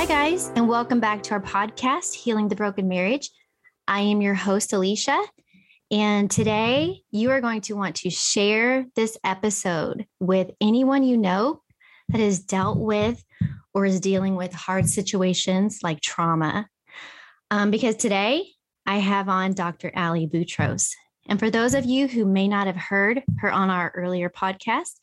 [0.00, 3.28] Hi, guys, and welcome back to our podcast, Healing the Broken Marriage.
[3.86, 5.22] I am your host, Elisha.
[5.90, 11.60] And today you are going to want to share this episode with anyone you know
[12.08, 13.22] that has dealt with
[13.74, 16.66] or is dealing with hard situations like trauma.
[17.50, 18.46] Um, because today
[18.86, 19.92] I have on Dr.
[19.94, 20.92] Ally Butrous.
[21.28, 24.94] And for those of you who may not have heard her on our earlier podcast,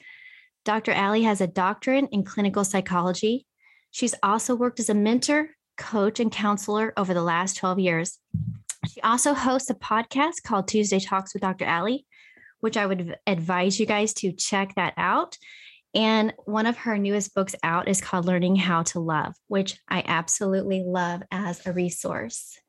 [0.65, 0.91] Dr.
[0.91, 3.45] Ally has a doctorate in clinical psychology.
[3.91, 8.19] She's also worked as a mentor, coach, and counselor over the last 12 years.
[8.87, 11.65] She also hosts a podcast called Tuesday Talks with Dr.
[11.65, 11.99] Ally,
[12.59, 15.37] which I would advise you guys to check that out.
[15.93, 20.03] And one of her newest books out is called Learning How to Love, which I
[20.05, 22.59] absolutely love as a resource.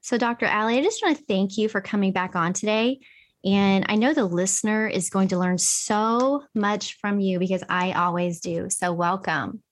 [0.00, 0.46] So, Dr.
[0.46, 3.00] Ally, I just want to thank you for coming back on today.
[3.44, 7.92] And I know the listener is going to learn so much from you because I
[7.92, 8.68] always do.
[8.70, 9.62] So, welcome.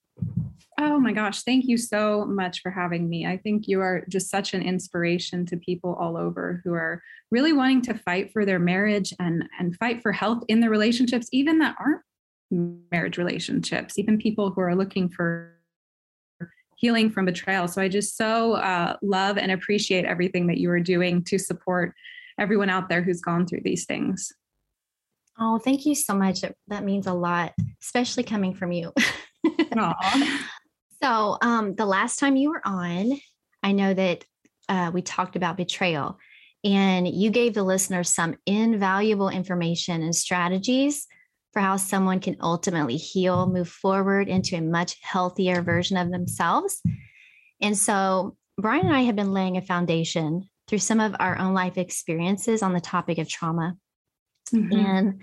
[0.79, 3.25] Oh my gosh, thank you so much for having me.
[3.25, 7.53] I think you are just such an inspiration to people all over who are really
[7.53, 11.59] wanting to fight for their marriage and and fight for health in their relationships even
[11.59, 12.01] that aren't
[12.51, 15.53] marriage relationships, even people who are looking for
[16.77, 17.67] healing from betrayal.
[17.67, 21.93] So I just so uh, love and appreciate everything that you are doing to support
[22.39, 24.31] everyone out there who's gone through these things.
[25.39, 26.41] Oh, thank you so much.
[26.67, 28.93] That means a lot, especially coming from you.
[31.03, 33.19] so, um, the last time you were on,
[33.63, 34.25] I know that
[34.69, 36.17] uh, we talked about betrayal,
[36.63, 41.07] and you gave the listeners some invaluable information and strategies
[41.53, 46.81] for how someone can ultimately heal, move forward into a much healthier version of themselves.
[47.61, 51.53] And so, Brian and I have been laying a foundation through some of our own
[51.53, 53.75] life experiences on the topic of trauma.
[54.53, 54.73] Mm-hmm.
[54.73, 55.21] And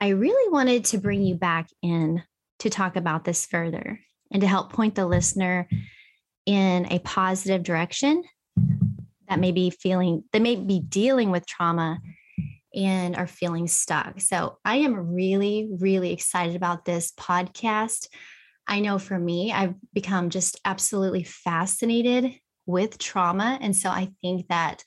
[0.00, 2.22] I really wanted to bring you back in
[2.64, 4.00] to talk about this further
[4.32, 5.68] and to help point the listener
[6.46, 8.24] in a positive direction
[9.28, 11.98] that may be feeling, that may be dealing with trauma
[12.74, 14.20] and are feeling stuck.
[14.20, 18.08] So I am really, really excited about this podcast.
[18.66, 22.32] I know for me, I've become just absolutely fascinated
[22.66, 23.58] with trauma.
[23.60, 24.82] And so I think that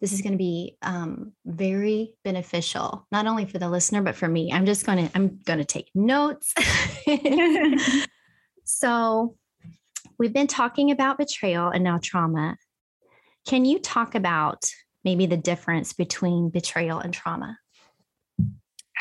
[0.00, 4.28] this is going to be um, very beneficial, not only for the listener, but for
[4.28, 4.50] me.
[4.52, 6.54] I'm just going to, I'm going to take notes.
[8.64, 9.36] so
[10.18, 12.56] we've been talking about betrayal and now trauma.
[13.46, 14.64] Can you talk about
[15.04, 17.58] maybe the difference between betrayal and trauma?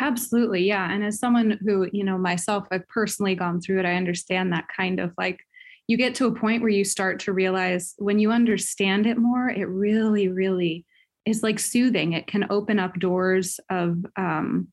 [0.01, 0.63] Absolutely.
[0.63, 0.91] Yeah.
[0.91, 4.67] And as someone who, you know, myself, I've personally gone through it, I understand that
[4.75, 5.39] kind of like
[5.87, 9.49] you get to a point where you start to realize when you understand it more,
[9.49, 10.85] it really, really
[11.29, 12.13] is like soothing.
[12.13, 14.69] It can open up doors of um,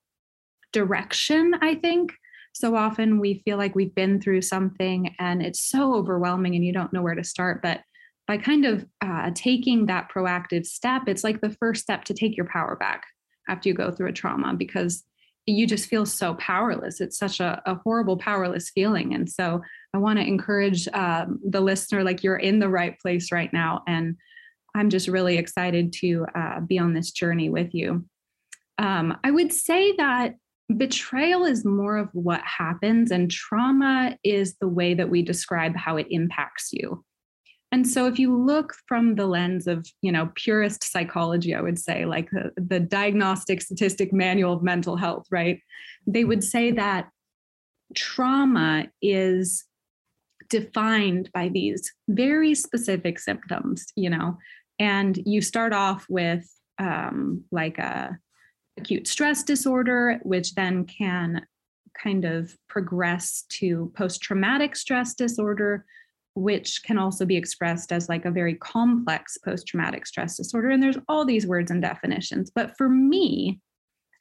[0.73, 2.13] direction, I think.
[2.53, 6.73] So often we feel like we've been through something and it's so overwhelming and you
[6.73, 7.61] don't know where to start.
[7.63, 7.83] But
[8.27, 12.37] by kind of uh, taking that proactive step, it's like the first step to take
[12.37, 13.05] your power back
[13.49, 15.05] after you go through a trauma because
[15.47, 17.01] you just feel so powerless.
[17.01, 19.15] It's such a, a horrible, powerless feeling.
[19.15, 19.63] And so
[19.95, 23.83] I want to encourage um, the listener like you're in the right place right now.
[23.87, 24.17] And
[24.77, 28.05] I'm just really excited to uh, be on this journey with you.
[28.79, 30.35] Um, I would say that
[30.77, 35.97] betrayal is more of what happens, and trauma is the way that we describe how
[35.97, 37.05] it impacts you.
[37.73, 41.79] And so if you look from the lens of, you know, purist psychology, I would
[41.79, 45.61] say like the, the diagnostic statistic manual of mental health, right?
[46.07, 47.09] They would say that
[47.95, 49.65] trauma is
[50.49, 54.39] defined by these very specific symptoms, you know,
[54.79, 56.47] and you start off with
[56.79, 58.19] um, like a
[58.79, 61.47] acute stress disorder, which then can
[62.01, 65.85] kind of progress to post traumatic stress disorder,
[66.35, 70.71] which can also be expressed as like a very complex post traumatic stress disorder.
[70.71, 72.51] And there's all these words and definitions.
[72.55, 73.61] But for me,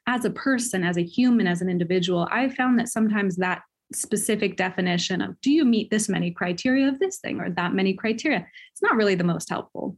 [0.08, 3.62] as a person, as a human, as an individual, I found that sometimes that
[3.94, 7.94] specific definition of do you meet this many criteria of this thing or that many
[7.94, 9.98] criteria, it's not really the most helpful.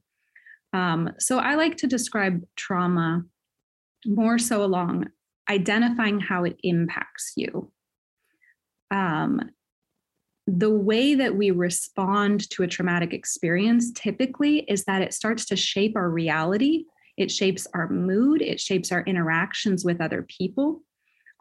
[0.73, 3.23] Um, so I like to describe trauma
[4.05, 5.07] more so along
[5.49, 7.71] identifying how it impacts you.
[8.91, 9.41] Um,
[10.45, 15.55] the way that we respond to a traumatic experience typically is that it starts to
[15.55, 16.85] shape our reality,
[17.17, 20.83] it shapes our mood, it shapes our interactions with other people.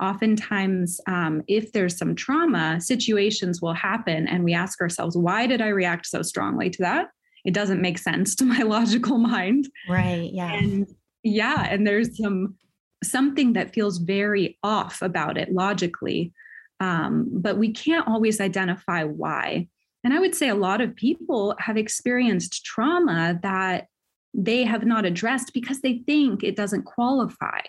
[0.03, 5.61] Oftentimes, um, if there's some trauma, situations will happen, and we ask ourselves, why did
[5.61, 7.07] I react so strongly to that?
[7.47, 9.69] It doesn't make sense to my logical mind.
[9.89, 10.31] Right.
[10.33, 10.53] Yeah.
[10.53, 10.87] And
[11.23, 12.57] yeah, and there's some
[13.05, 16.33] something that feels very off about it logically
[16.81, 19.69] um, but we can't always identify why.
[20.05, 23.89] and I would say a lot of people have experienced trauma that
[24.35, 27.63] they have not addressed because they think it doesn't qualify.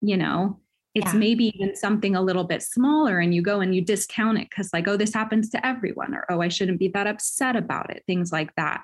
[0.00, 0.60] You know,
[0.94, 1.18] it's yeah.
[1.18, 4.70] maybe even something a little bit smaller and you go and you discount it because,
[4.72, 8.02] like, oh, this happens to everyone, or oh, I shouldn't be that upset about it,
[8.06, 8.82] things like that.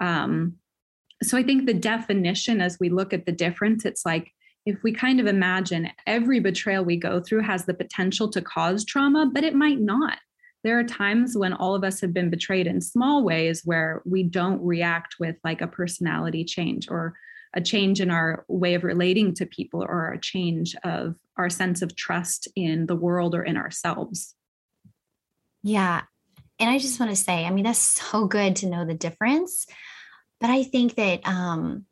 [0.00, 0.56] Um,
[1.22, 4.32] so I think the definition, as we look at the difference, it's like
[4.66, 8.84] if we kind of imagine every betrayal we go through has the potential to cause
[8.84, 10.18] trauma, but it might not.
[10.64, 14.22] There are times when all of us have been betrayed in small ways where we
[14.22, 17.14] don't react with like a personality change or
[17.54, 21.80] a change in our way of relating to people or a change of our sense
[21.80, 24.34] of trust in the world or in ourselves.
[25.62, 26.02] Yeah.
[26.60, 29.66] And I just want to say, I mean, that's so good to know the difference.
[30.40, 31.84] But I think that um,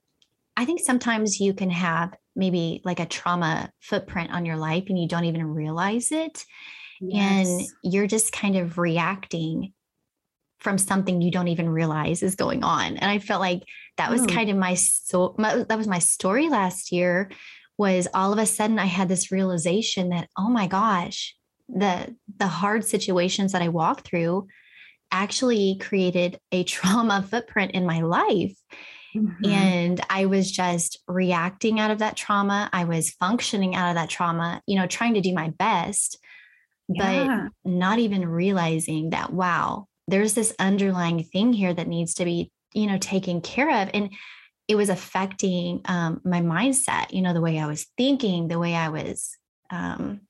[0.56, 4.98] I think sometimes you can have maybe like a trauma footprint on your life and
[4.98, 6.44] you don't even realize it.
[7.00, 7.48] Yes.
[7.48, 9.72] And you're just kind of reacting
[10.60, 12.96] from something you don't even realize is going on.
[12.96, 13.62] And I felt like
[13.98, 14.26] that was oh.
[14.26, 17.30] kind of my so my, that was my story last year
[17.78, 21.35] was all of a sudden I had this realization that oh my gosh,
[21.68, 24.46] the the hard situations that I walked through
[25.10, 28.56] actually created a trauma footprint in my life.
[29.14, 29.44] Mm-hmm.
[29.46, 32.68] And I was just reacting out of that trauma.
[32.72, 36.18] I was functioning out of that trauma, you know, trying to do my best,
[36.88, 37.48] yeah.
[37.64, 42.52] but not even realizing that, wow, there's this underlying thing here that needs to be,
[42.74, 43.88] you know, taken care of.
[43.94, 44.12] And
[44.68, 48.74] it was affecting um, my mindset, you know, the way I was thinking, the way
[48.74, 49.36] I was,
[49.70, 50.20] um,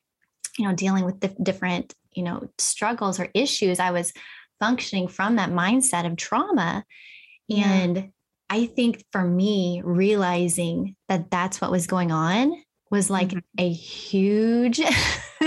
[0.58, 3.78] you know, dealing with the different, you know, struggles or issues.
[3.78, 4.12] I was
[4.58, 6.84] functioning from that mindset of trauma.
[7.48, 7.70] Yeah.
[7.70, 8.10] And
[8.48, 12.52] I think for me, realizing that that's what was going on
[12.90, 13.38] was like mm-hmm.
[13.58, 14.80] a huge,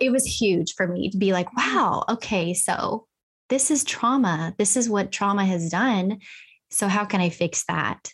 [0.00, 3.06] it was huge for me to be like, wow, okay, so
[3.48, 4.54] this is trauma.
[4.58, 6.18] This is what trauma has done.
[6.70, 8.10] So how can I fix that?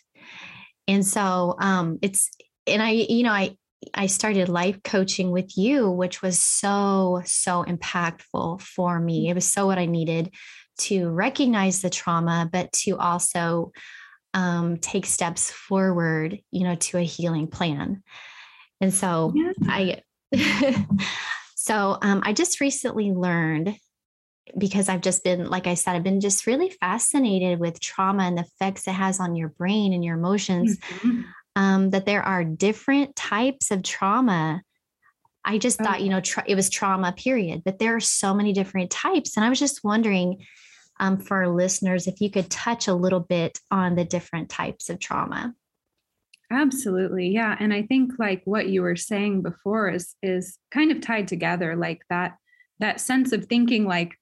[0.87, 2.29] And so um, it's,
[2.67, 3.57] and I, you know, I,
[3.93, 9.29] I started life coaching with you, which was so, so impactful for me.
[9.29, 10.33] It was so what I needed
[10.79, 13.71] to recognize the trauma, but to also
[14.33, 18.03] um, take steps forward, you know, to a healing plan.
[18.81, 19.51] And so yeah.
[19.67, 20.01] I,
[21.55, 23.75] so um, I just recently learned
[24.57, 28.37] because I've just been, like I said, I've been just really fascinated with trauma and
[28.37, 30.77] the effects it has on your brain and your emotions.
[30.77, 31.21] Mm-hmm
[31.55, 34.61] um, that there are different types of trauma.
[35.45, 38.53] I just thought, you know, tra- it was trauma, period, but there are so many
[38.53, 39.35] different types.
[39.35, 40.45] And I was just wondering
[40.99, 44.89] um, for our listeners if you could touch a little bit on the different types
[44.89, 45.53] of trauma.
[46.51, 47.29] Absolutely.
[47.29, 47.55] Yeah.
[47.59, 51.75] And I think like what you were saying before is is kind of tied together
[51.75, 52.37] like that
[52.79, 54.13] that sense of thinking like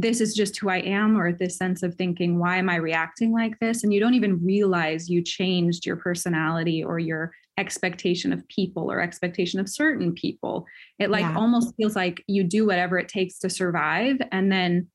[0.00, 3.32] this is just who I am, or this sense of thinking, why am I reacting
[3.32, 3.84] like this?
[3.84, 9.00] And you don't even realize you changed your personality or your expectation of people or
[9.00, 10.66] expectation of certain people.
[10.98, 11.36] It like yeah.
[11.36, 14.18] almost feels like you do whatever it takes to survive.
[14.30, 14.88] And then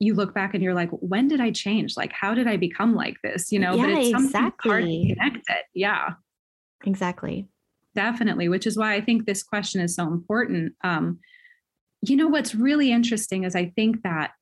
[0.00, 1.96] you look back and you're like, when did I change?
[1.96, 3.50] Like, how did I become like this?
[3.50, 4.70] You know, yeah, but it's exactly.
[4.70, 5.64] hard to connect it.
[5.74, 6.14] Yeah.
[6.84, 7.48] Exactly.
[7.94, 8.48] Definitely.
[8.48, 10.74] Which is why I think this question is so important.
[10.82, 11.20] Um,
[12.12, 14.32] you know what's really interesting is I think that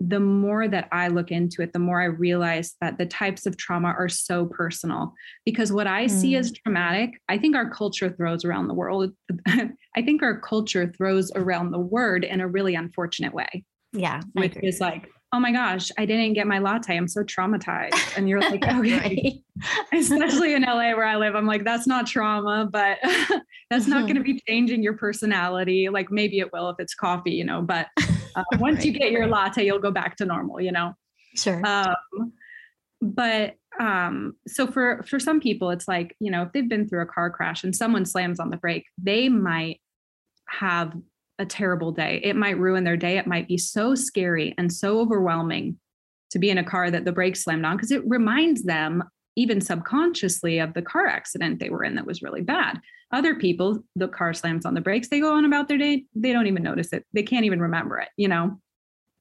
[0.00, 3.58] the more that I look into it, the more I realize that the types of
[3.58, 5.12] trauma are so personal.
[5.44, 6.10] Because what I mm.
[6.10, 9.12] see as traumatic, I think our culture throws around the world.
[9.46, 13.64] I think our culture throws around the word in a really unfortunate way.
[13.92, 14.22] Yeah.
[14.32, 16.96] Which is like, oh my gosh, I didn't get my latte.
[16.96, 18.16] I'm so traumatized.
[18.16, 19.40] And you're like, okay.
[19.92, 22.98] Especially in LA where I live, I'm like, that's not trauma, but
[23.70, 25.88] that's not going to be changing your personality.
[25.88, 27.86] Like maybe it will if it's coffee, you know, but
[28.34, 28.86] uh, once right.
[28.86, 30.94] you get your latte, you'll go back to normal, you know?
[31.36, 31.64] Sure.
[31.64, 32.32] Um,
[33.00, 37.02] but um, so for for some people, it's like, you know, if they've been through
[37.02, 39.80] a car crash and someone slams on the brake, they might
[40.48, 40.92] have
[41.40, 42.20] a terrible day.
[42.22, 43.16] It might ruin their day.
[43.16, 45.78] It might be so scary and so overwhelming
[46.30, 49.02] to be in a car that the brakes slammed on because it reminds them,
[49.36, 52.78] even subconsciously, of the car accident they were in that was really bad.
[53.10, 56.04] Other people, the car slams on the brakes, they go on about their day.
[56.14, 57.04] They don't even notice it.
[57.14, 58.60] They can't even remember it, you know?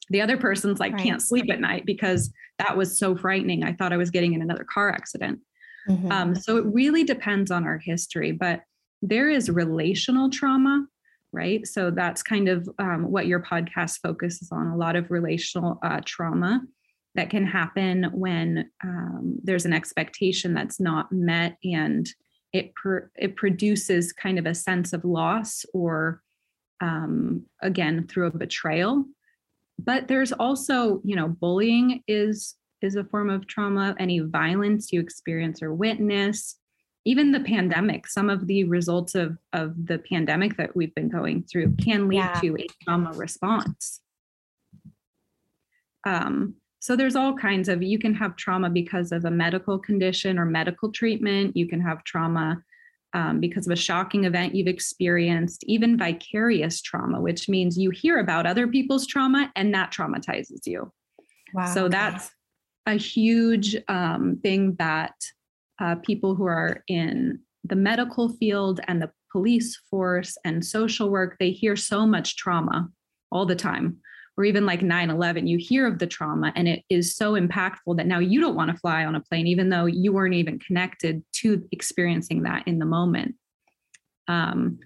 [0.10, 1.04] The other person's like, right.
[1.04, 3.64] can't sleep at night because that was so frightening.
[3.64, 5.40] I thought I was getting in another car accident.
[5.88, 6.12] Mm-hmm.
[6.12, 8.62] Um, so it really depends on our history, but
[9.02, 10.86] there is relational trauma
[11.32, 11.66] right?
[11.68, 16.02] So that's kind of um, what your podcast focuses on a lot of relational uh,
[16.06, 16.62] trauma
[17.16, 22.08] that can happen when um, there's an expectation that's not met and
[22.52, 22.72] it
[23.16, 26.22] it produces kind of a sense of loss or
[26.82, 29.06] um, again through a betrayal
[29.84, 33.96] but there's also, you know, bullying is is a form of trauma.
[33.98, 36.59] Any violence you experience or witness,
[37.10, 41.42] even the pandemic, some of the results of of the pandemic that we've been going
[41.42, 42.40] through can lead yeah.
[42.40, 44.02] to a trauma response.
[46.06, 50.38] Um, so there's all kinds of you can have trauma because of a medical condition
[50.38, 51.58] or medical treatment.
[51.58, 52.62] You can have trauma
[53.14, 58.20] um, because of a shocking event you've experienced, even vicarious trauma, which means you hear
[58.20, 60.92] about other people's trauma and that traumatizes you.
[61.56, 61.74] Wow.
[61.74, 62.30] So that's
[62.86, 65.16] a huge um, thing that
[65.80, 71.38] uh, people who are in the medical field and the police force and social work,
[71.40, 72.90] they hear so much trauma
[73.32, 73.98] all the time.
[74.38, 78.08] Or even like 9-11 you hear of the trauma and it is so impactful that
[78.08, 81.22] now you don't want to fly on a plane even though you weren't even connected
[81.42, 83.36] to experiencing that in the moment.
[84.30, 84.80] Um,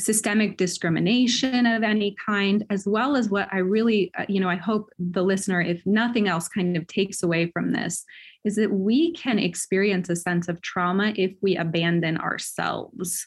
[0.00, 4.56] systemic discrimination of any kind as well as what i really uh, you know i
[4.56, 8.04] hope the listener if nothing else kind of takes away from this
[8.44, 13.26] is that we can experience a sense of trauma if we abandon ourselves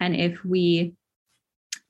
[0.00, 0.94] and if we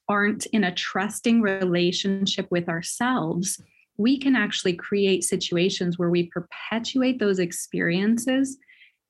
[0.09, 3.61] aren't in a trusting relationship with ourselves,
[3.97, 8.59] we can actually create situations where we perpetuate those experiences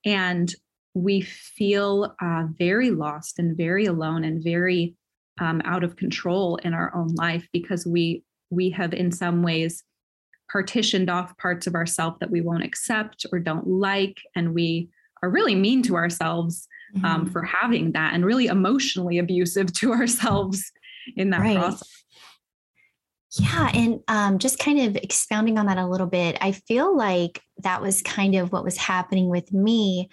[0.05, 0.55] and
[0.95, 4.95] we feel uh, very lost and very alone and very
[5.41, 9.83] um, out of control in our own life because we we have in some ways
[10.51, 14.89] partitioned off parts of ourselves that we won't accept or don't like and we
[15.23, 17.33] are really mean to ourselves um, mm-hmm.
[17.33, 20.71] for having that and really emotionally abusive to ourselves
[21.17, 21.59] in that right.
[21.59, 22.05] process.
[23.41, 23.71] Yeah.
[23.75, 27.83] And um, just kind of expounding on that a little bit, I feel like that
[27.83, 30.09] was kind of what was happening with me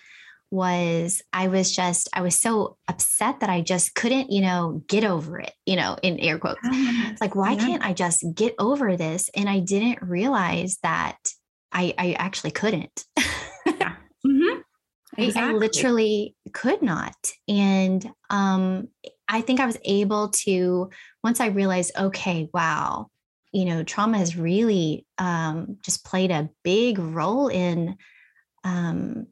[0.51, 5.05] was I was just, I was so upset that I just couldn't, you know, get
[5.05, 6.59] over it, you know, in air quotes.
[6.63, 7.19] Yes.
[7.21, 7.65] Like, why yeah.
[7.65, 9.29] can't I just get over this?
[9.33, 11.17] And I didn't realize that
[11.71, 13.05] I, I actually couldn't.
[13.65, 13.95] yeah.
[14.23, 14.59] Mm-hmm.
[15.17, 15.41] Exactly.
[15.41, 17.15] I, I, literally could not.
[17.47, 18.89] And um,
[19.27, 20.91] I think I was able to,
[21.23, 23.07] once I realized, okay, wow,
[23.51, 27.97] you know, trauma has really um, just played a big role in
[28.63, 29.27] um,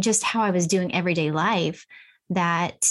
[0.00, 1.86] just how I was doing everyday life.
[2.30, 2.90] That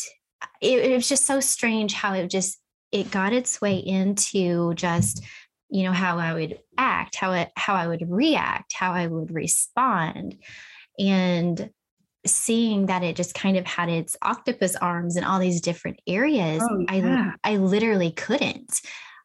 [0.62, 2.58] it, it was just so strange how it just
[2.92, 5.24] it got its way into just
[5.70, 9.34] you know how I would act, how it how I would react, how I would
[9.34, 10.38] respond,
[11.00, 11.70] and
[12.26, 16.62] seeing that it just kind of had its octopus arms in all these different areas
[16.68, 17.34] oh, yeah.
[17.44, 18.82] i i literally couldn't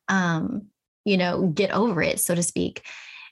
[0.09, 0.67] um
[1.05, 2.85] you know get over it so to speak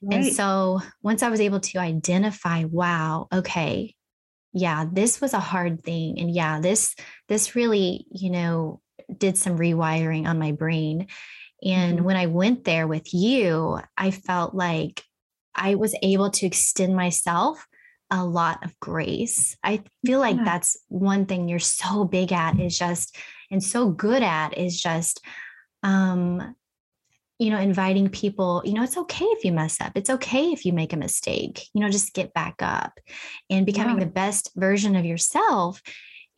[0.03, 0.17] right.
[0.17, 3.95] and so once i was able to identify wow okay
[4.53, 6.95] yeah this was a hard thing and yeah this
[7.29, 8.81] this really you know
[9.17, 11.07] did some rewiring on my brain
[11.63, 12.05] and mm-hmm.
[12.05, 15.03] when i went there with you i felt like
[15.55, 17.67] i was able to extend myself
[18.11, 19.57] a lot of grace.
[19.63, 20.45] I feel like yeah.
[20.45, 23.17] that's one thing you're so big at is just
[23.51, 25.25] and so good at is just
[25.83, 26.55] um
[27.39, 30.65] you know inviting people you know it's okay if you mess up it's okay if
[30.65, 32.99] you make a mistake you know just get back up
[33.49, 34.05] and becoming yeah.
[34.05, 35.81] the best version of yourself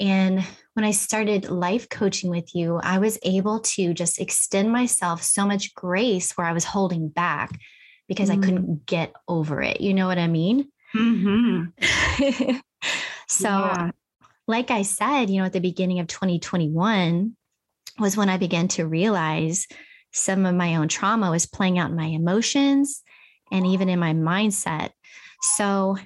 [0.01, 0.43] and
[0.73, 5.47] when I started life coaching with you, I was able to just extend myself so
[5.47, 7.51] much grace where I was holding back
[8.09, 8.33] because mm.
[8.33, 9.83] I couldn't get over it.
[9.83, 10.73] You know what I mean?
[10.97, 12.57] Mm-hmm.
[13.29, 13.91] so, yeah.
[14.49, 17.37] like I said, you know, at the beginning of 2021
[17.99, 19.67] was when I began to realize
[20.13, 23.03] some of my own trauma was playing out in my emotions
[23.51, 24.91] and even in my mindset.
[25.57, 25.97] So,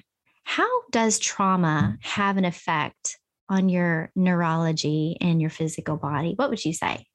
[0.43, 3.17] how does trauma have an effect
[3.49, 6.33] on your neurology and your physical body?
[6.35, 7.05] What would you say?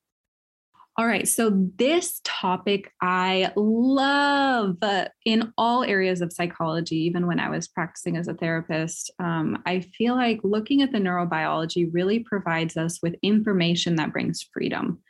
[0.96, 1.26] All right.
[1.26, 4.76] So, this topic I love
[5.24, 9.10] in all areas of psychology, even when I was practicing as a therapist.
[9.18, 14.42] Um, I feel like looking at the neurobiology really provides us with information that brings
[14.52, 15.00] freedom.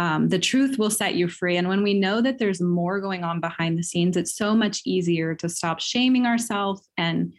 [0.00, 1.58] Um, the truth will set you free.
[1.58, 4.80] And when we know that there's more going on behind the scenes, it's so much
[4.86, 6.88] easier to stop shaming ourselves.
[6.96, 7.34] And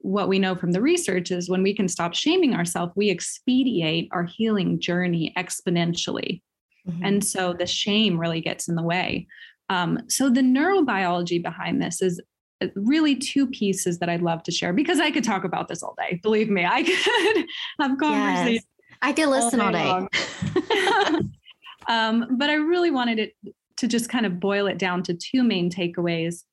[0.00, 4.08] what we know from the research is when we can stop shaming ourselves, we expedite
[4.12, 6.42] our healing journey exponentially.
[6.86, 7.06] Mm-hmm.
[7.06, 9.26] And so the shame really gets in the way.
[9.70, 12.20] Um, so the neurobiology behind this is
[12.60, 15.82] uh, really two pieces that I'd love to share because I could talk about this
[15.82, 16.20] all day.
[16.22, 17.46] Believe me, I could
[17.80, 18.54] have conversations.
[18.56, 18.64] Yes.
[19.00, 19.88] I could listen all day.
[19.88, 21.28] All day.
[21.88, 23.34] um, but I really wanted it
[23.78, 26.44] to just kind of boil it down to two main takeaways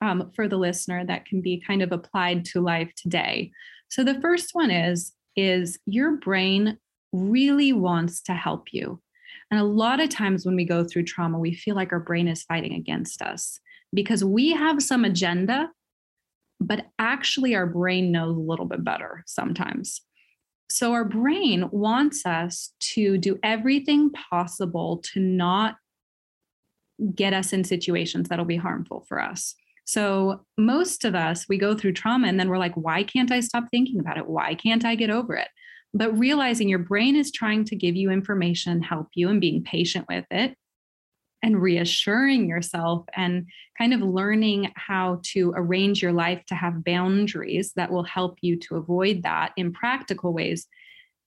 [0.00, 3.50] um, for the listener that can be kind of applied to life today.
[3.88, 6.78] So the first one is is your brain
[7.12, 9.00] really wants to help you
[9.50, 12.28] And a lot of times when we go through trauma, we feel like our brain
[12.28, 13.60] is fighting against us
[13.94, 15.70] because we have some agenda,
[16.60, 20.00] but actually our brain knows a little bit better sometimes.
[20.68, 25.76] So our brain wants us to do everything possible to not
[27.14, 29.54] get us in situations that'll be harmful for us.
[29.84, 33.40] So most of us, we go through trauma and then we're like, why can't I
[33.40, 34.26] stop thinking about it?
[34.26, 35.48] Why can't I get over it?
[35.94, 40.06] But realizing your brain is trying to give you information, help you, and being patient
[40.08, 40.56] with it
[41.46, 43.46] and reassuring yourself and
[43.78, 48.56] kind of learning how to arrange your life to have boundaries that will help you
[48.56, 50.66] to avoid that in practical ways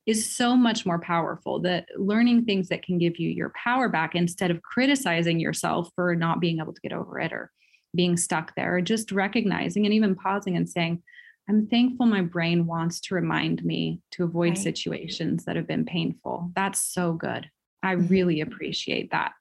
[0.06, 4.14] is so much more powerful that learning things that can give you your power back
[4.14, 7.50] instead of criticizing yourself for not being able to get over it or
[7.96, 11.02] being stuck there or just recognizing and even pausing and saying
[11.48, 14.58] i'm thankful my brain wants to remind me to avoid right.
[14.58, 17.50] situations that have been painful that's so good
[17.82, 18.08] i mm-hmm.
[18.08, 19.32] really appreciate that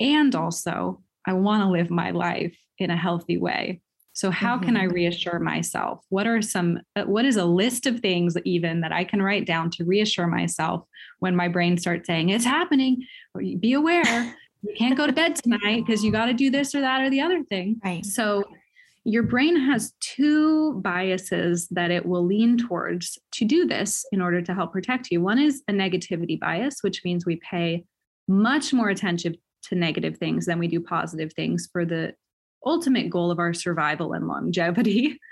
[0.00, 3.80] and also i want to live my life in a healthy way
[4.14, 4.66] so how mm-hmm.
[4.66, 4.94] can I mm-hmm.
[4.94, 6.04] reassure myself?
[6.10, 9.46] What are some uh, what is a list of things even that I can write
[9.46, 10.84] down to reassure myself
[11.20, 15.36] when my brain starts saying it's happening or be aware you can't go to bed
[15.36, 17.80] tonight because you got to do this or that or the other thing.
[17.84, 18.04] Right.
[18.04, 18.44] So
[19.04, 24.40] your brain has two biases that it will lean towards to do this in order
[24.40, 25.20] to help protect you.
[25.20, 27.84] One is a negativity bias, which means we pay
[28.28, 29.34] much more attention
[29.68, 32.14] to negative things than we do positive things for the
[32.64, 35.18] ultimate goal of our survival and longevity.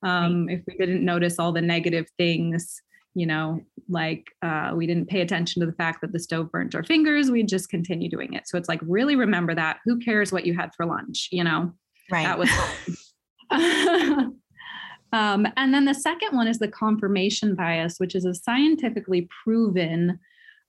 [0.00, 0.58] Um, right.
[0.58, 2.80] If we didn't notice all the negative things,
[3.14, 6.76] you know, like uh, we didn't pay attention to the fact that the stove burnt
[6.76, 8.46] our fingers, we'd just continue doing it.
[8.46, 9.78] So it's like, really remember that.
[9.84, 11.28] Who cares what you had for lunch?
[11.32, 11.72] You know,
[12.12, 12.24] right.
[12.24, 12.48] That was.
[15.12, 20.20] um, and then the second one is the confirmation bias, which is a scientifically proven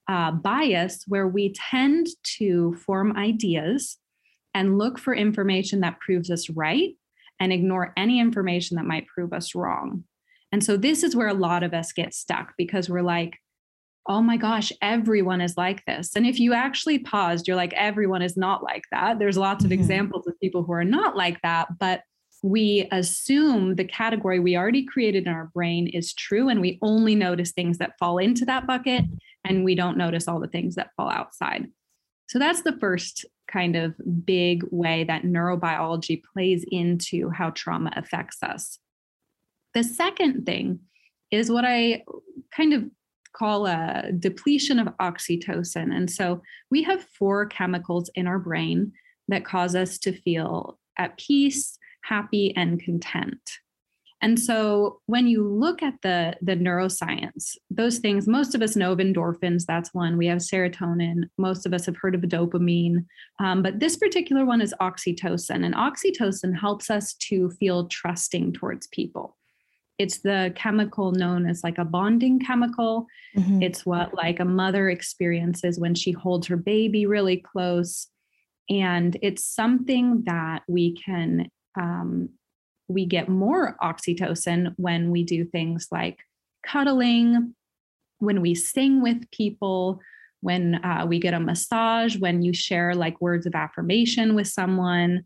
[0.09, 3.97] uh, bias where we tend to form ideas
[4.55, 6.95] and look for information that proves us right
[7.39, 10.03] and ignore any information that might prove us wrong.
[10.51, 13.37] And so this is where a lot of us get stuck because we're like,
[14.07, 16.15] oh my gosh, everyone is like this.
[16.15, 19.19] And if you actually paused, you're like, everyone is not like that.
[19.19, 19.79] There's lots of mm-hmm.
[19.79, 22.01] examples of people who are not like that, but
[22.41, 27.13] we assume the category we already created in our brain is true and we only
[27.13, 29.05] notice things that fall into that bucket
[29.49, 31.67] and we don't notice all the things that fall outside.
[32.29, 38.37] So that's the first kind of big way that neurobiology plays into how trauma affects
[38.43, 38.77] us.
[39.73, 40.79] The second thing
[41.31, 42.03] is what I
[42.55, 42.83] kind of
[43.35, 45.93] call a depletion of oxytocin.
[45.95, 48.91] And so we have four chemicals in our brain
[49.27, 53.39] that cause us to feel at peace, happy, and content.
[54.21, 58.91] And so when you look at the, the neuroscience, those things, most of us know
[58.91, 60.17] of endorphins, that's one.
[60.17, 61.29] We have serotonin.
[61.37, 63.05] Most of us have heard of dopamine.
[63.39, 65.65] Um, but this particular one is oxytocin.
[65.65, 69.37] And oxytocin helps us to feel trusting towards people.
[69.97, 73.05] It's the chemical known as like a bonding chemical.
[73.37, 73.61] Mm-hmm.
[73.61, 78.07] It's what like a mother experiences when she holds her baby really close.
[78.69, 82.29] And it's something that we can um,
[82.89, 86.19] we get more oxytocin when we do things like
[86.65, 87.55] cuddling,
[88.17, 90.01] when we sing with people,
[90.41, 95.25] when uh, we get a massage, when you share like words of affirmation with someone,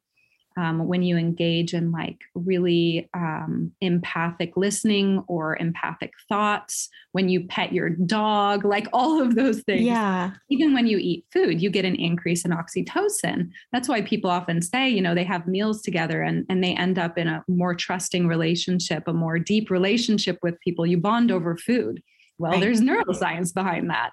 [0.57, 7.45] um, when you engage in like really um, empathic listening or empathic thoughts, when you
[7.47, 9.81] pet your dog, like all of those things.
[9.81, 10.31] Yeah.
[10.49, 13.49] Even when you eat food, you get an increase in oxytocin.
[13.71, 16.99] That's why people often say, you know, they have meals together and, and they end
[16.99, 20.85] up in a more trusting relationship, a more deep relationship with people.
[20.85, 22.01] You bond over food.
[22.37, 22.61] Well, right.
[22.61, 24.11] there's neuroscience behind that.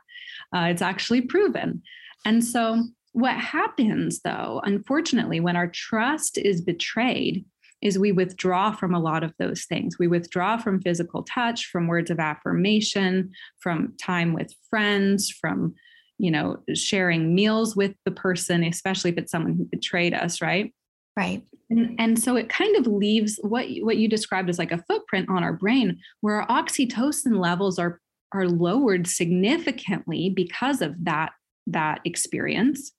[0.55, 1.83] Uh, it's actually proven.
[2.25, 7.45] And so what happens, though, unfortunately, when our trust is betrayed,
[7.83, 9.99] is we withdraw from a lot of those things.
[9.99, 15.75] We withdraw from physical touch, from words of affirmation, from time with friends, from
[16.19, 20.73] you know sharing meals with the person, especially if it's someone who betrayed us, right?
[21.17, 21.43] Right.
[21.71, 25.29] And, and so it kind of leaves what what you described as like a footprint
[25.29, 28.01] on our brain, where our oxytocin levels are
[28.33, 31.33] are lowered significantly because of that
[31.67, 32.93] that experience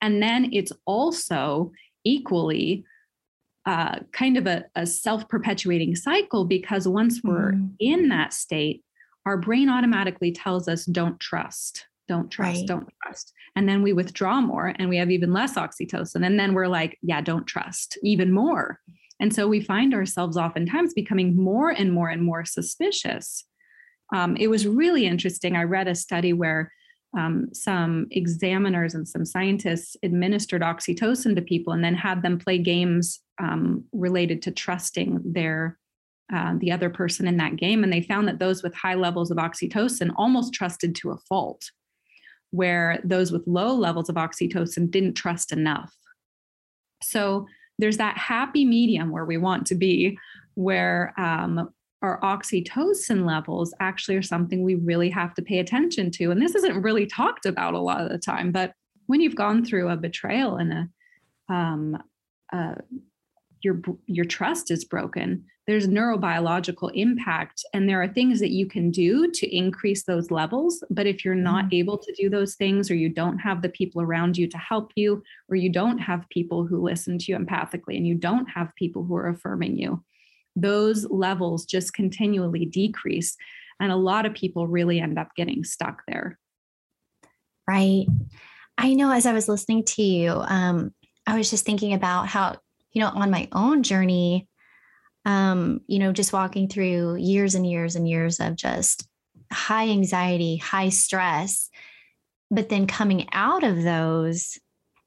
[0.00, 1.72] and then it's also
[2.04, 2.84] equally
[3.66, 7.70] uh, kind of a, a self perpetuating cycle because once we're mm.
[7.80, 8.84] in that state,
[9.26, 12.68] our brain automatically tells us, don't trust, don't trust, right.
[12.68, 13.32] don't trust.
[13.56, 16.24] And then we withdraw more and we have even less oxytocin.
[16.24, 18.80] And then we're like, yeah, don't trust even more.
[19.18, 23.44] And so we find ourselves oftentimes becoming more and more and more suspicious.
[24.14, 25.56] Um, it was really interesting.
[25.56, 26.70] I read a study where
[27.16, 32.58] um, some examiners and some scientists administered oxytocin to people and then had them play
[32.58, 35.78] games um, related to trusting their
[36.34, 37.84] uh, the other person in that game.
[37.84, 41.70] And they found that those with high levels of oxytocin almost trusted to a fault
[42.50, 45.94] where those with low levels of oxytocin didn't trust enough.
[47.02, 47.46] So
[47.78, 50.18] there's that happy medium where we want to be
[50.54, 51.70] where um,
[52.02, 56.30] our oxytocin levels actually are something we really have to pay attention to.
[56.30, 58.72] And this isn't really talked about a lot of the time, but
[59.06, 60.88] when you've gone through a betrayal and a
[61.48, 61.96] um,
[62.52, 62.74] uh,
[63.62, 68.90] your your trust is broken, there's neurobiological impact, and there are things that you can
[68.90, 70.84] do to increase those levels.
[70.90, 71.74] But if you're not mm-hmm.
[71.74, 74.92] able to do those things, or you don't have the people around you to help
[74.94, 78.74] you, or you don't have people who listen to you empathically, and you don't have
[78.76, 80.02] people who are affirming you,
[80.56, 83.36] those levels just continually decrease.
[83.78, 86.38] And a lot of people really end up getting stuck there.
[87.68, 88.06] Right.
[88.78, 90.94] I know as I was listening to you, um,
[91.26, 92.56] I was just thinking about how,
[92.92, 94.48] you know, on my own journey,
[95.24, 99.08] um, you know, just walking through years and years and years of just
[99.52, 101.68] high anxiety, high stress,
[102.50, 104.58] but then coming out of those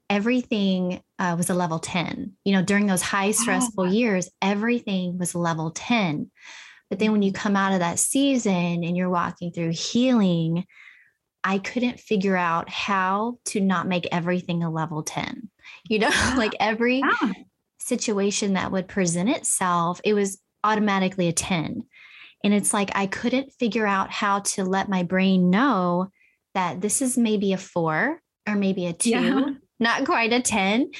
[0.09, 2.33] everything uh, was a level 10.
[2.43, 3.91] You know, during those high stressful oh.
[3.91, 6.31] years, everything was level 10.
[6.89, 7.41] But then when you mm-hmm.
[7.41, 10.65] come out of that season and you're walking through healing,
[11.43, 15.49] I couldn't figure out how to not make everything a level 10.
[15.87, 17.33] You know, like every yeah.
[17.77, 21.83] situation that would present itself, it was automatically a 10.
[22.43, 26.09] And it's like I couldn't figure out how to let my brain know
[26.55, 29.45] that this is maybe a four or maybe a two yeah
[29.79, 30.81] not quite a 10.
[30.81, 30.91] Right.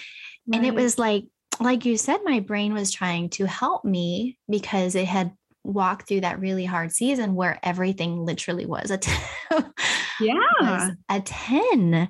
[0.54, 1.26] And it was like,
[1.60, 6.22] like you said, my brain was trying to help me because it had walked through
[6.22, 8.98] that really hard season where everything literally was a
[9.52, 9.74] 10.
[10.22, 10.92] yeah.
[11.10, 12.10] a 10.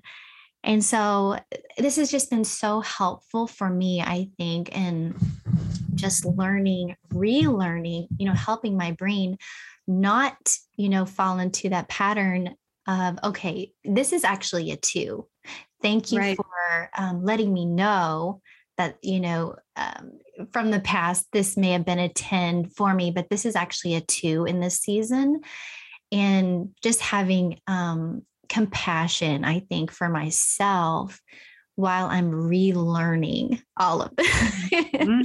[0.63, 1.39] And so uh,
[1.77, 5.15] this has just been so helpful for me, I think, in
[5.95, 9.37] just learning, relearning, you know, helping my brain
[9.87, 10.37] not,
[10.75, 12.55] you know, fall into that pattern
[12.87, 15.27] of, okay, this is actually a two.
[15.81, 16.37] Thank you right.
[16.69, 18.41] For um, letting me know
[18.77, 20.19] that, you know, um,
[20.51, 23.95] from the past, this may have been a 10 for me, but this is actually
[23.95, 25.41] a two in this season.
[26.11, 31.19] And just having um, compassion, I think, for myself
[31.75, 34.91] while I'm relearning all of it.
[34.93, 35.21] mm-hmm.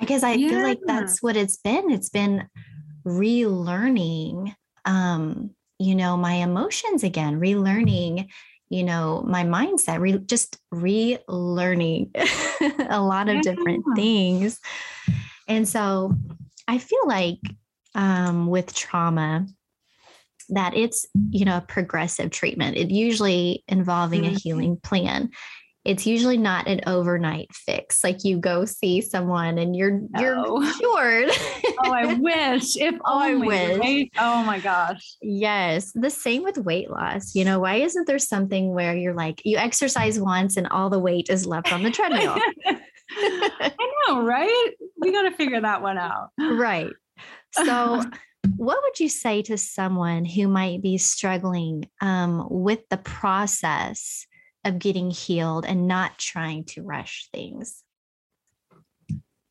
[0.00, 0.48] Because I yeah.
[0.48, 1.90] feel like that's what it's been.
[1.90, 2.48] It's been
[3.04, 8.28] relearning um, you know, my emotions again, relearning
[8.72, 12.10] you know my mindset re- just relearning
[12.90, 14.58] a lot of different things.
[15.48, 16.14] And so
[16.68, 17.40] i feel like
[17.94, 19.46] um, with trauma
[20.48, 22.76] that it's you know a progressive treatment.
[22.76, 24.36] It usually involving mm-hmm.
[24.36, 25.30] a healing plan
[25.84, 28.04] it's usually not an overnight fix.
[28.04, 30.20] Like you go see someone and you're no.
[30.20, 31.30] you're cured.
[31.84, 32.76] oh, I wish.
[32.76, 33.78] If oh, I wish.
[33.78, 34.12] Right?
[34.18, 35.16] Oh my gosh.
[35.20, 35.92] Yes.
[35.94, 37.34] The same with weight loss.
[37.34, 41.00] You know, why isn't there something where you're like you exercise once and all the
[41.00, 42.36] weight is left on the treadmill?
[43.14, 43.72] I
[44.08, 44.70] know, right?
[45.00, 46.30] We got to figure that one out.
[46.38, 46.92] Right.
[47.52, 48.02] So
[48.56, 54.26] what would you say to someone who might be struggling um, with the process
[54.64, 57.82] of getting healed and not trying to rush things?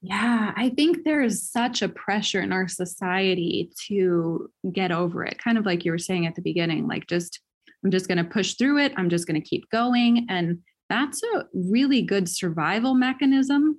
[0.02, 5.38] Yeah, I think there's such a pressure in our society to get over it.
[5.38, 7.40] Kind of like you were saying at the beginning, like just,
[7.84, 8.94] I'm just going to push through it.
[8.98, 10.26] I'm just going to keep going.
[10.28, 13.78] And that's a really good survival mechanism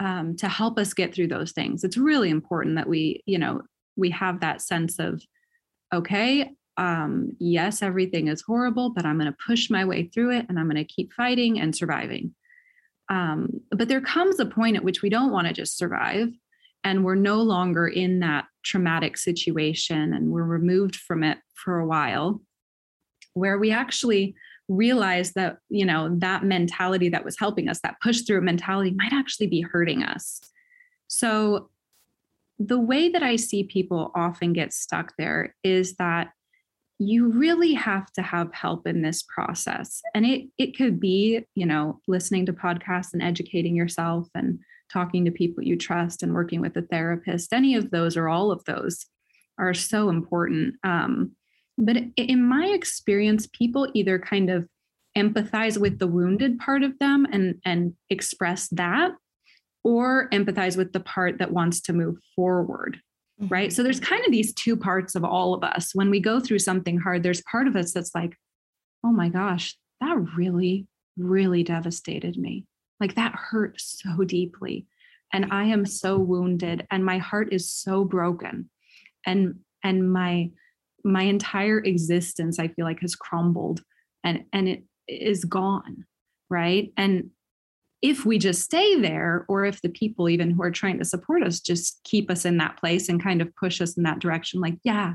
[0.00, 1.84] um, to help us get through those things.
[1.84, 3.62] It's really important that we, you know,
[3.96, 5.22] we have that sense of,
[5.92, 10.46] okay, um, yes, everything is horrible, but I'm going to push my way through it
[10.48, 12.34] and I'm going to keep fighting and surviving.
[13.10, 16.28] Um, but there comes a point at which we don't want to just survive
[16.84, 21.86] and we're no longer in that traumatic situation and we're removed from it for a
[21.86, 22.40] while
[23.34, 24.34] where we actually
[24.68, 29.12] realize that you know that mentality that was helping us that push through mentality might
[29.12, 30.40] actually be hurting us
[31.06, 31.70] so
[32.58, 36.28] the way that i see people often get stuck there is that
[36.98, 40.02] you really have to have help in this process.
[40.14, 44.58] And it it could be you know listening to podcasts and educating yourself and
[44.92, 47.52] talking to people you trust and working with a therapist.
[47.52, 49.06] Any of those or all of those
[49.58, 50.74] are so important.
[50.82, 51.32] Um,
[51.76, 54.66] but in my experience people either kind of
[55.16, 59.12] empathize with the wounded part of them and and express that
[59.84, 63.00] or empathize with the part that wants to move forward
[63.40, 63.52] mm-hmm.
[63.52, 63.72] right?
[63.72, 65.94] So there's kind of these two parts of all of us.
[65.94, 68.34] When we go through something hard, there's part of us that's like,
[69.04, 72.66] oh my gosh, that really, really devastated me.
[73.00, 74.86] Like that hurt so deeply.
[75.32, 78.70] And I am so wounded and my heart is so broken.
[79.26, 80.50] And and my
[81.04, 83.82] my entire existence I feel like has crumbled
[84.24, 86.06] and and it is gone,
[86.50, 86.92] right?
[86.96, 87.30] And
[88.00, 91.42] if we just stay there or if the people even who are trying to support
[91.42, 94.60] us just keep us in that place and kind of push us in that direction
[94.60, 95.14] like yeah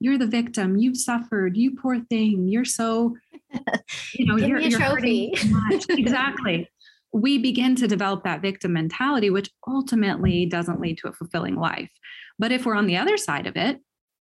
[0.00, 3.14] you're the victim you've suffered you poor thing you're so
[4.14, 5.84] you know you're, you're hurting much.
[5.90, 6.68] exactly.
[7.14, 11.90] We begin to develop that victim mentality which ultimately doesn't lead to a fulfilling life.
[12.38, 13.80] But if we're on the other side of it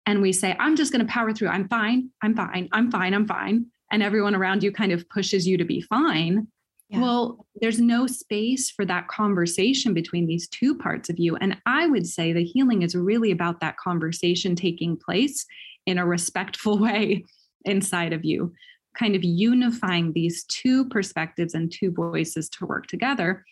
[0.07, 3.15] and we say i'm just going to power through i'm fine i'm fine i'm fine
[3.15, 6.47] i'm fine and everyone around you kind of pushes you to be fine
[6.91, 7.03] yeah.
[7.03, 11.37] Well, there's no space for that conversation between these two parts of you.
[11.37, 15.47] And I would say the healing is really about that conversation taking place
[15.87, 17.25] in a respectful way
[17.65, 18.53] inside of you,
[18.99, 23.45] kind of unifying these two perspectives and two voices to work together.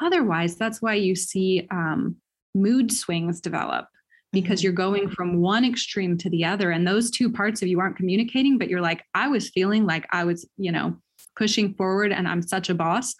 [0.00, 2.14] Otherwise, that's why you see um,
[2.54, 3.88] mood swings develop
[4.32, 4.66] because mm-hmm.
[4.66, 7.96] you're going from one extreme to the other and those two parts of you aren't
[7.96, 10.96] communicating but you're like i was feeling like i was you know
[11.36, 13.14] pushing forward and I'm such a boss.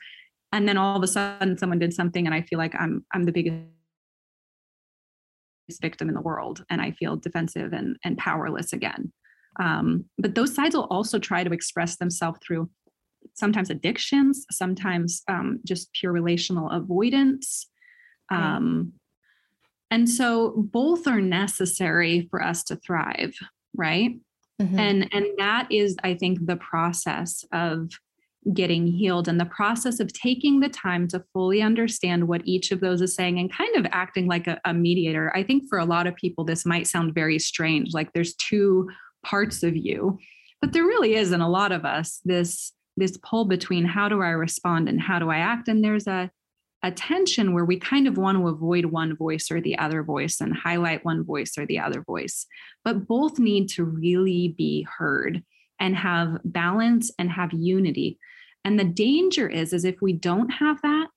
[0.53, 3.25] And then all of a sudden someone did something and I feel like I'm I'm
[3.25, 3.65] the biggest
[5.81, 9.13] victim in the world and I feel defensive and, and powerless again.
[9.61, 12.71] Um, but those sides will also try to express themselves through
[13.35, 17.69] sometimes addictions, sometimes um, just pure relational avoidance.
[18.31, 18.93] Um,
[19.91, 23.35] and so both are necessary for us to thrive,
[23.77, 24.19] right?
[24.61, 24.79] Mm-hmm.
[24.79, 27.91] And and that is, I think, the process of
[28.53, 32.81] getting healed and the process of taking the time to fully understand what each of
[32.81, 35.35] those is saying and kind of acting like a, a, mediator.
[35.35, 38.91] I think for a lot of people, this might sound very strange, like there's two
[39.25, 40.19] parts of you,
[40.61, 44.23] but there really is in a lot of us this this pull between how do
[44.23, 46.31] I respond and how do I act, and there's a
[46.85, 50.39] a tension where we kind of want to avoid one voice or the other voice
[50.43, 52.45] and highlight one voice or the other voice,
[52.85, 55.43] but both need to really be heard
[55.81, 58.19] and have balance and have unity
[58.65, 61.09] and the danger is, is if we don't have that,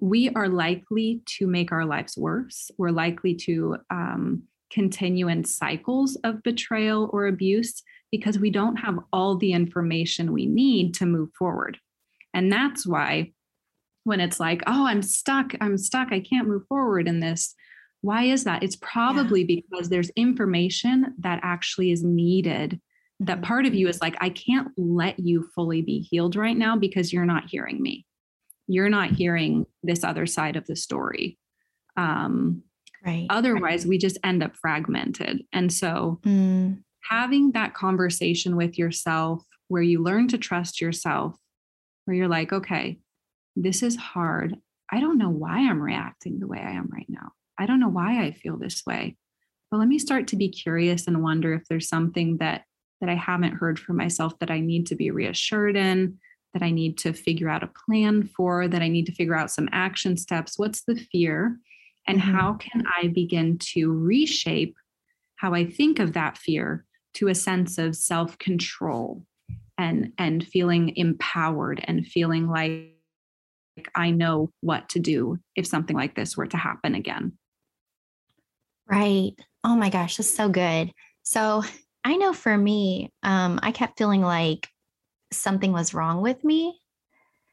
[0.00, 2.70] we are likely to make our lives worse.
[2.78, 8.98] We're likely to um, continue in cycles of betrayal or abuse because we don't have
[9.12, 11.78] all the information we need to move forward.
[12.34, 13.32] And that's why
[14.04, 17.54] when it's like, oh, I'm stuck, I'm stuck, I can't move forward in this.
[18.00, 18.62] Why is that?
[18.62, 19.60] It's probably yeah.
[19.60, 22.80] because there's information that actually is needed
[23.20, 23.44] that mm-hmm.
[23.44, 27.12] part of you is like, I can't let you fully be healed right now because
[27.12, 28.04] you're not hearing me.
[28.66, 31.38] You're not hearing this other side of the story.
[31.96, 32.62] Um,
[33.04, 33.26] right.
[33.30, 35.42] Otherwise, we just end up fragmented.
[35.52, 36.78] And so, mm.
[37.08, 41.36] having that conversation with yourself where you learn to trust yourself,
[42.04, 42.98] where you're like, okay,
[43.56, 44.56] this is hard.
[44.90, 47.32] I don't know why I'm reacting the way I am right now.
[47.58, 49.16] I don't know why I feel this way.
[49.70, 52.62] But let me start to be curious and wonder if there's something that
[53.00, 56.18] that I haven't heard from myself that I need to be reassured in,
[56.54, 59.50] that I need to figure out a plan for, that I need to figure out
[59.50, 60.58] some action steps.
[60.58, 61.58] What's the fear?
[62.06, 62.30] And mm-hmm.
[62.30, 64.76] how can I begin to reshape
[65.36, 66.84] how I think of that fear
[67.14, 69.24] to a sense of self control
[69.76, 72.94] and, and feeling empowered and feeling like
[73.94, 77.38] I know what to do if something like this were to happen again?
[78.90, 79.32] Right.
[79.62, 80.90] Oh my gosh, that's so good.
[81.22, 81.62] So
[82.08, 84.66] I know for me, um, I kept feeling like
[85.30, 86.80] something was wrong with me.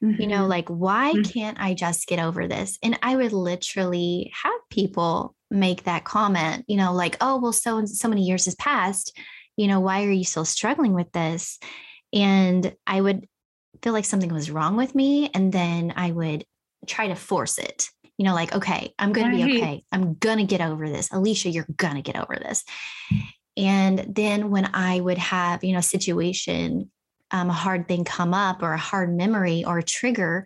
[0.02, 0.22] Mm-hmm.
[0.22, 0.50] You know, mm-hmm.
[0.50, 1.30] like, why mm-hmm.
[1.30, 2.80] can't I just get over this?
[2.82, 7.84] And I would literally have people make that comment, you know, like, oh, well, so
[7.84, 9.18] so many years has passed.
[9.58, 11.60] You know, why are you still struggling with this?
[12.14, 13.28] And I would
[13.84, 15.32] feel like something was wrong with me.
[15.34, 16.46] And then I would
[16.88, 19.40] try to force it you know, like, okay, I'm going right.
[19.40, 19.84] to be okay.
[19.92, 21.12] I'm going to get over this.
[21.12, 22.64] Elisha, you're going to get over this.
[23.58, 26.92] And then when I would have, you know, a situation,
[27.32, 30.46] um, a hard thing come up or a hard memory or a trigger,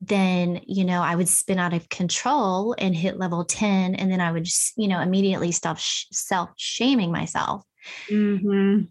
[0.00, 3.96] then, you know, I would spin out of control and hit level 10.
[3.96, 7.64] And then I would, just, you know, immediately stop sh- self shaming myself.
[8.08, 8.84] Mm-hmm.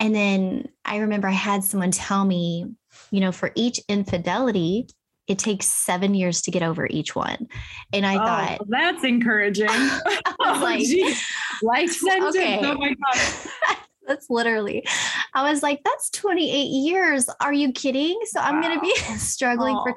[0.00, 2.66] And then I remember I had someone tell me,
[3.10, 4.88] you know, for each infidelity,
[5.28, 7.48] it takes seven years to get over each one.
[7.92, 9.68] And I oh, thought that's encouraging.
[9.70, 10.00] I
[10.38, 11.16] was oh, like,
[11.62, 12.36] life sentence.
[12.36, 12.60] Okay.
[12.62, 13.76] Oh my God.
[14.06, 14.86] that's literally,
[15.34, 17.28] I was like, that's 28 years.
[17.40, 18.18] Are you kidding?
[18.24, 18.46] So wow.
[18.46, 19.84] I'm going to be struggling oh.
[19.84, 19.94] for.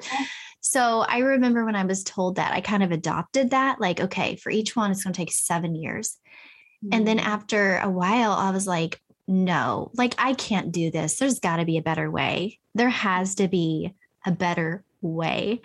[0.60, 3.80] So I remember when I was told that, I kind of adopted that.
[3.80, 6.18] Like, okay, for each one, it's going to take seven years.
[6.84, 6.94] Mm-hmm.
[6.94, 7.24] And then mm.
[7.24, 11.16] after a while, I was like, no, like I can't do this.
[11.16, 12.60] There's got to be a better way.
[12.74, 13.94] There has to be
[14.26, 15.60] a better way.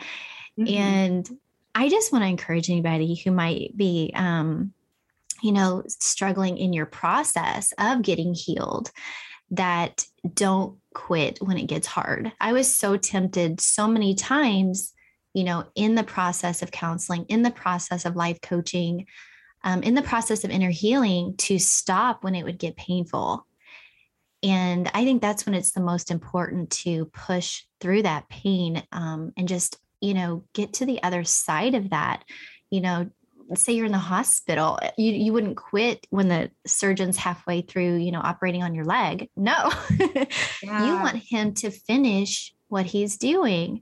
[0.60, 0.74] Mm-hmm.
[0.74, 1.40] And
[1.76, 4.74] I just want to encourage anybody who might be, um,
[5.42, 8.92] you know, struggling in your process of getting healed
[9.52, 12.32] that don't quit when it gets hard.
[12.42, 14.94] I was so tempted so many times,
[15.34, 19.06] you know, in the process of counseling, in the process of life coaching,
[19.64, 23.47] um, in the process of inner healing to stop when it would get painful.
[24.44, 29.34] And I think that's when it's the most important to push through that pain um,
[29.36, 32.24] and just, you know, get to the other side of that.
[32.70, 33.10] You know,
[33.56, 38.12] say you're in the hospital, you, you wouldn't quit when the surgeon's halfway through, you
[38.12, 39.30] know, operating on your leg.
[39.36, 39.72] No,
[40.62, 40.86] yeah.
[40.86, 43.82] you want him to finish what he's doing.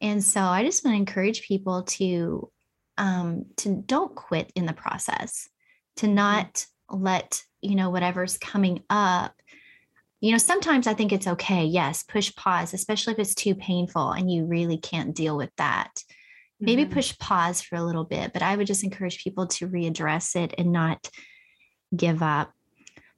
[0.00, 2.50] And so I just want to encourage people to
[2.98, 5.48] um, to don't quit in the process,
[5.96, 6.14] to mm-hmm.
[6.14, 9.34] not let you know whatever's coming up.
[10.20, 11.64] You know, sometimes I think it's okay.
[11.64, 16.02] Yes, push pause, especially if it's too painful and you really can't deal with that.
[16.58, 16.94] Maybe mm-hmm.
[16.94, 20.54] push pause for a little bit, but I would just encourage people to readdress it
[20.56, 21.10] and not
[21.94, 22.52] give up.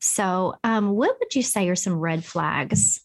[0.01, 3.01] So, um, what would you say are some red flags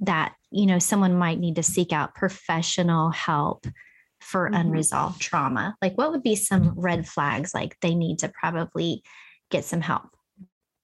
[0.00, 3.66] that you know someone might need to seek out professional help
[4.20, 4.54] for mm-hmm.
[4.54, 5.76] unresolved trauma?
[5.80, 9.02] Like, what would be some red flags like they need to probably
[9.50, 10.08] get some help?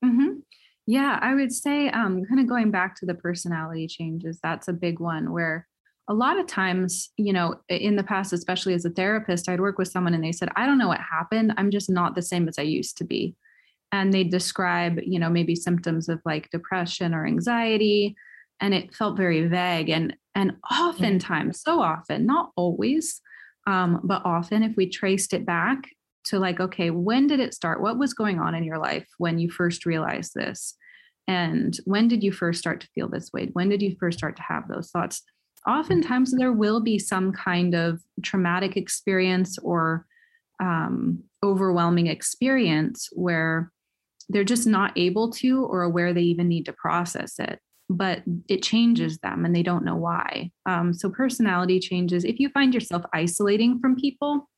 [0.04, 0.38] Mm-hmm.
[0.86, 4.72] Yeah, I would say, um, kind of going back to the personality changes, that's a
[4.72, 5.66] big one where
[6.08, 9.78] a lot of times, you know, in the past, especially as a therapist, I'd work
[9.78, 11.54] with someone and they said, I don't know what happened.
[11.56, 13.34] I'm just not the same as I used to be.
[13.92, 18.16] And they describe, you know, maybe symptoms of like depression or anxiety.
[18.60, 19.88] And it felt very vague.
[19.88, 23.22] And and oftentimes, so often, not always,
[23.66, 25.84] um, but often, if we traced it back
[26.24, 27.80] to like, okay, when did it start?
[27.80, 30.74] What was going on in your life when you first realized this?
[31.26, 33.50] And when did you first start to feel this way?
[33.52, 35.22] When did you first start to have those thoughts?
[35.66, 40.06] Oftentimes, there will be some kind of traumatic experience or
[40.60, 43.72] um, overwhelming experience where
[44.28, 47.60] they're just not able to or aware they even need to process it
[47.90, 50.50] but it changes them and they don't know why.
[50.66, 52.24] Um, so, personality changes.
[52.24, 54.48] If you find yourself isolating from people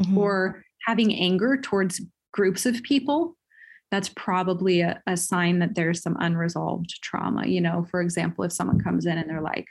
[0.00, 0.18] mm-hmm.
[0.18, 2.00] or having anger towards
[2.32, 3.36] groups of people,
[3.90, 7.46] that's probably a, a sign that there's some unresolved trauma.
[7.46, 9.66] You know, for example, if someone comes in and they're like,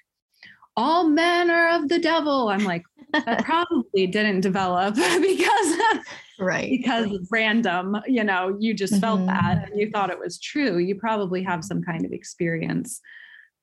[0.78, 2.49] all men are of the devil.
[2.49, 5.78] I'm like, that probably didn't develop because
[6.38, 7.19] right because right.
[7.32, 9.01] random, you know, you just mm-hmm.
[9.01, 10.78] felt that and you thought it was true.
[10.78, 12.99] You probably have some kind of experience.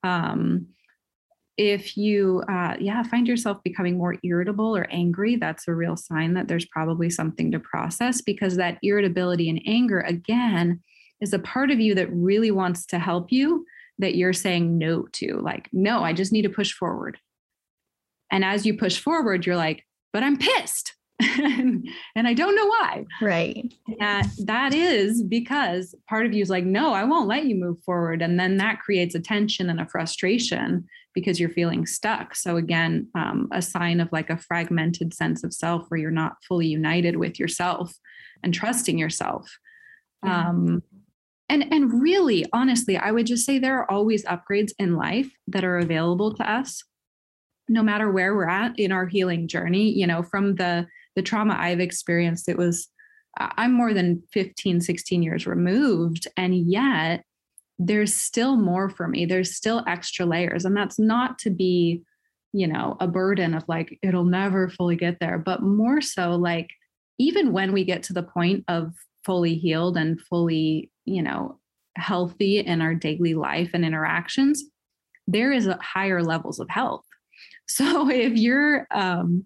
[0.03, 0.67] Um,
[1.57, 6.33] if you uh, yeah find yourself becoming more irritable or angry that's a real sign
[6.33, 10.81] that there's probably something to process because that irritability and anger again
[11.21, 13.65] is a part of you that really wants to help you
[13.99, 15.39] that you're saying no to.
[15.39, 17.17] Like, no, I just need to push forward.
[18.31, 20.95] And as you push forward, you're like, but I'm pissed.
[21.19, 23.05] and, I don't know why.
[23.21, 23.73] Right.
[23.99, 27.81] That that is because part of you is like, no, I won't let you move
[27.83, 28.21] forward.
[28.21, 32.35] And then that creates a tension and a frustration because you're feeling stuck.
[32.35, 36.37] So again, um, a sign of like a fragmented sense of self where you're not
[36.47, 37.93] fully united with yourself
[38.41, 39.57] and trusting yourself.
[40.23, 40.83] Um,
[41.49, 45.63] and and really honestly i would just say there are always upgrades in life that
[45.63, 46.83] are available to us
[47.69, 51.55] no matter where we're at in our healing journey you know from the the trauma
[51.59, 52.89] i've experienced it was
[53.37, 57.23] i'm more than 15 16 years removed and yet
[57.87, 59.25] there's still more for me.
[59.25, 62.03] There's still extra layers and that's not to be
[62.55, 66.69] you know a burden of like it'll never fully get there but more so like
[67.17, 68.93] even when we get to the point of
[69.25, 71.57] fully healed and fully you know
[71.95, 74.65] healthy in our daily life and interactions
[75.27, 77.05] there is higher levels of health.
[77.65, 79.43] So if you're um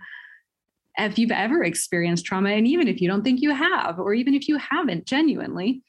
[0.97, 4.33] if you've ever experienced trauma and even if you don't think you have or even
[4.33, 5.83] if you haven't genuinely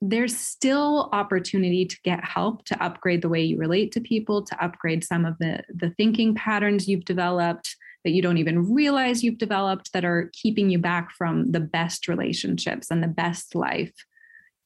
[0.00, 4.64] there's still opportunity to get help to upgrade the way you relate to people to
[4.64, 9.38] upgrade some of the the thinking patterns you've developed that you don't even realize you've
[9.38, 13.94] developed that are keeping you back from the best relationships and the best life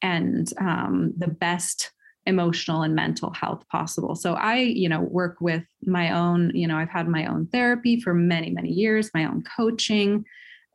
[0.03, 1.93] and um, the best
[2.27, 4.15] emotional and mental health possible.
[4.15, 8.01] So I, you know, work with my own, you know, I've had my own therapy
[8.01, 10.25] for many, many years, my own coaching,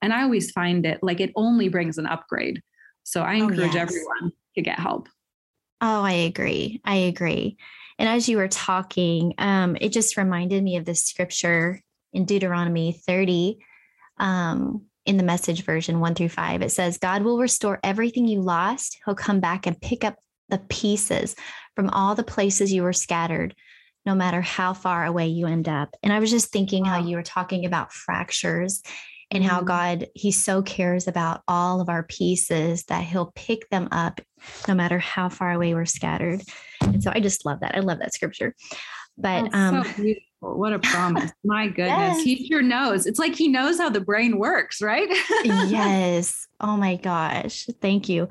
[0.01, 2.61] and I always find it like it only brings an upgrade.
[3.03, 3.89] So I oh, encourage oh, yes.
[3.89, 5.09] everyone to get help.
[5.81, 6.81] Oh, I agree.
[6.85, 7.57] I agree.
[7.99, 11.81] And as you were talking, um, it just reminded me of the scripture
[12.11, 13.59] in Deuteronomy 30,
[14.17, 18.41] um, in the message version one through five, it says, God will restore everything you
[18.41, 18.97] lost.
[19.05, 20.15] He'll come back and pick up
[20.49, 21.35] the pieces
[21.75, 23.55] from all the places you were scattered,
[24.05, 25.95] no matter how far away you end up.
[26.03, 26.91] And I was just thinking wow.
[26.91, 28.81] how you were talking about fractures
[29.34, 29.67] and how mm-hmm.
[29.67, 34.21] God, He so cares about all of our pieces that He'll pick them up
[34.67, 36.41] no matter how far away we're scattered.
[36.81, 37.75] And so I just love that.
[37.75, 38.55] I love that scripture.
[39.17, 40.23] But That's um, so beautiful.
[40.41, 41.31] What a promise.
[41.43, 42.17] My goodness.
[42.17, 42.23] Yes.
[42.23, 43.05] He sure knows.
[43.05, 45.07] It's like he knows how the brain works, right?
[45.43, 46.47] yes.
[46.59, 47.67] Oh my gosh.
[47.81, 48.27] Thank you.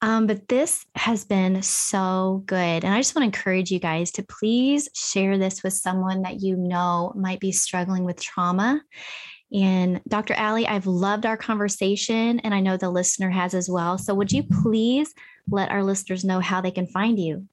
[0.00, 2.84] Um, but this has been so good.
[2.84, 6.40] And I just want to encourage you guys to please share this with someone that
[6.40, 8.80] you know might be struggling with trauma.
[9.52, 10.34] And Dr.
[10.34, 13.96] Ally, I've loved our conversation, and I know the listener has as well.
[13.96, 15.14] So, would you please
[15.50, 17.46] let our listeners know how they can find you?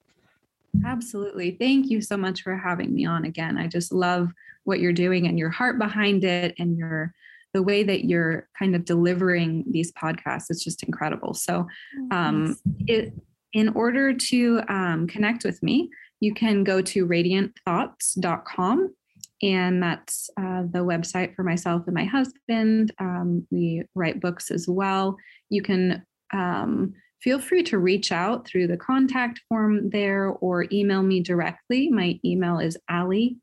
[0.85, 1.51] Absolutely.
[1.51, 3.57] Thank you so much for having me on again.
[3.57, 4.31] I just love
[4.65, 7.13] what you're doing and your heart behind it and your
[7.53, 10.47] the way that you're kind of delivering these podcasts.
[10.49, 11.33] It's just incredible.
[11.33, 11.65] So,
[12.11, 13.13] oh, um, it
[13.53, 15.89] in order to um, connect with me,
[16.19, 18.93] you can go to radiantthoughts.com
[19.41, 22.93] and that's uh, the website for myself and my husband.
[22.99, 25.17] Um, we write books as well.
[25.49, 31.03] You can um, feel free to reach out through the contact form there or email
[31.03, 31.89] me directly.
[31.89, 33.37] My email is ali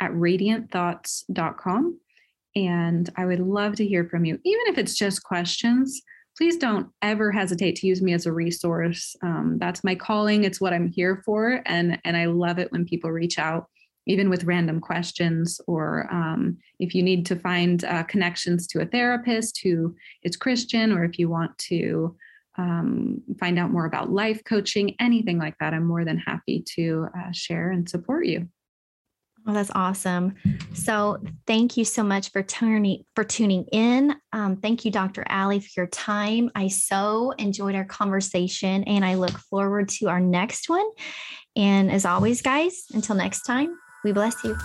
[0.00, 2.00] at radiantthoughts.com.
[2.56, 6.00] And I would love to hear from you, even if it's just questions.
[6.36, 9.16] Please don't ever hesitate to use me as a resource.
[9.22, 10.44] Um, that's my calling.
[10.44, 11.62] It's what I'm here for.
[11.66, 13.68] And, and I love it when people reach out
[14.08, 18.86] even with random questions, or um, if you need to find uh, connections to a
[18.86, 22.16] therapist who is Christian, or if you want to
[22.56, 27.06] um, find out more about life coaching, anything like that, I'm more than happy to
[27.16, 28.48] uh, share and support you.
[29.46, 30.34] Oh, that's awesome.
[30.74, 34.14] So thank you so much for turning for tuning in.
[34.32, 35.24] Um, thank you, Dr.
[35.26, 36.50] Ally, for your time.
[36.54, 40.86] I so enjoyed our conversation and I look forward to our next one.
[41.56, 43.74] And as always, guys, until next time,
[44.04, 44.56] we bless you.